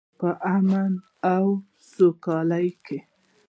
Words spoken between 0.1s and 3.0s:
په امن او سوکالۍ کې.